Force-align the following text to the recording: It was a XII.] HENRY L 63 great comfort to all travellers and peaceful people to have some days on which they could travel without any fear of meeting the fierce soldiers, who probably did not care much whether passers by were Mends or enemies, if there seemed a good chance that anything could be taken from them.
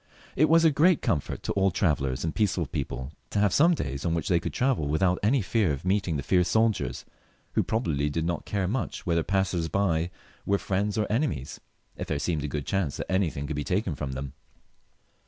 It 0.35 0.49
was 0.49 0.65
a 0.65 0.69
XII.] 0.69 0.73
HENRY 0.77 0.89
L 0.89 0.95
63 0.95 0.95
great 0.95 1.01
comfort 1.03 1.43
to 1.43 1.51
all 1.53 1.69
travellers 1.69 2.23
and 2.23 2.33
peaceful 2.33 2.65
people 2.65 3.11
to 3.29 3.37
have 3.37 3.53
some 3.53 3.75
days 3.75 4.03
on 4.03 4.15
which 4.15 4.29
they 4.29 4.39
could 4.39 4.51
travel 4.51 4.87
without 4.87 5.19
any 5.21 5.43
fear 5.43 5.71
of 5.71 5.85
meeting 5.85 6.17
the 6.17 6.23
fierce 6.23 6.47
soldiers, 6.47 7.05
who 7.53 7.61
probably 7.61 8.09
did 8.09 8.25
not 8.25 8.43
care 8.43 8.67
much 8.67 9.05
whether 9.05 9.21
passers 9.21 9.67
by 9.67 10.09
were 10.43 10.57
Mends 10.71 10.97
or 10.97 11.05
enemies, 11.11 11.59
if 11.97 12.07
there 12.07 12.17
seemed 12.17 12.43
a 12.43 12.47
good 12.47 12.65
chance 12.65 12.97
that 12.97 13.11
anything 13.11 13.45
could 13.45 13.55
be 13.55 13.63
taken 13.63 13.93
from 13.93 14.13
them. 14.13 14.33